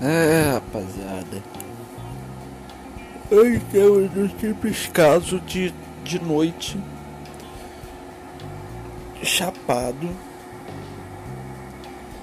[0.00, 1.42] É, rapaziada.
[3.30, 5.74] Aí temos dos tipos caso de,
[6.04, 6.78] de noite,
[9.22, 10.08] chapado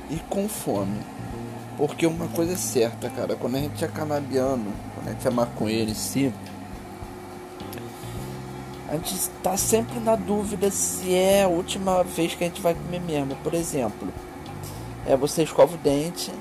[0.10, 1.00] e com fome.
[1.78, 5.30] Porque uma coisa é certa, cara, quando a gente é canabiano, quando a gente é
[5.30, 6.34] maconheiro em si,
[8.88, 12.73] a gente está sempre na dúvida se é a última vez que a gente vai
[12.73, 13.36] comer mesmo.
[13.43, 14.07] Por exemplo,
[15.06, 16.32] é você escova o dente,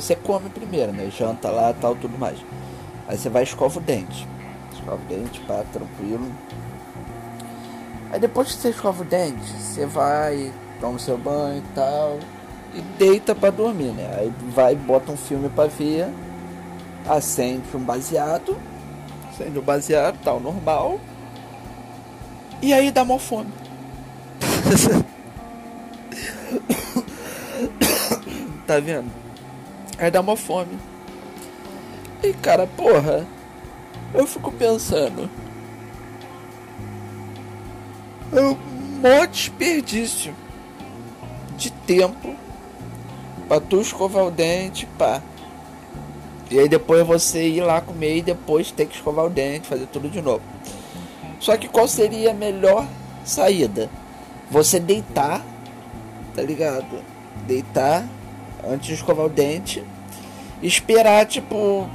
[0.00, 1.10] você come primeiro, né?
[1.10, 2.38] Janta lá tal, tudo mais.
[3.08, 4.26] Aí você vai escova o dente.
[4.72, 6.30] Escova o dente, pá, tranquilo.
[8.10, 12.18] Aí depois que você escova o dente, você vai, toma o seu banho e tal
[12.76, 14.14] e deita para dormir, né?
[14.18, 16.08] Aí vai, bota um filme para ver,
[17.08, 18.54] acende um baseado,
[19.30, 21.00] acende um baseado, tal, normal.
[22.60, 23.50] E aí dá mó fome.
[28.66, 29.10] tá vendo?
[29.98, 30.78] Aí dá mó fome.
[32.22, 33.26] E cara, porra,
[34.14, 35.30] eu fico pensando.
[38.32, 38.56] É um
[39.00, 40.34] mó desperdício
[41.56, 42.34] de tempo
[43.48, 45.22] pra tu escovar o dente, pá.
[46.50, 49.86] E aí depois você ir lá comer e depois ter que escovar o dente, fazer
[49.86, 50.42] tudo de novo.
[51.40, 52.86] Só que qual seria a melhor
[53.24, 53.90] saída?
[54.50, 55.44] Você deitar,
[56.34, 57.02] tá ligado?
[57.46, 58.04] Deitar
[58.64, 59.84] antes de escovar o dente,
[60.62, 61.88] esperar tipo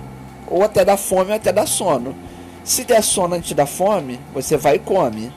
[0.48, 2.16] ou até dar fome ou até dar sono.
[2.64, 5.32] Se der sono antes da fome, você vai e come,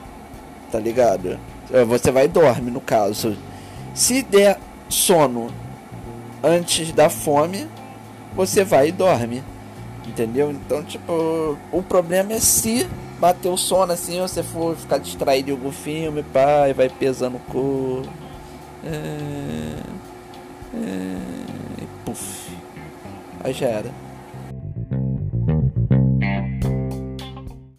[0.71, 1.39] tá ligado?
[1.87, 3.37] Você vai e dorme no caso.
[3.95, 4.59] Se der
[4.89, 5.51] sono
[6.43, 7.67] antes da fome,
[8.35, 9.43] você vai e dorme.
[10.07, 10.51] Entendeu?
[10.51, 12.87] Então, tipo, o problema é se
[13.19, 17.41] bater o sono assim, você for ficar distraído em algum filme, pai, vai pesando o
[17.41, 18.09] corpo.
[18.85, 19.77] É,
[20.75, 21.17] é,
[22.05, 22.53] puf.
[23.45, 24.04] Aí já era.